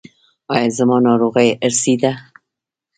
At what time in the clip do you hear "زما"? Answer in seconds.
0.77-0.97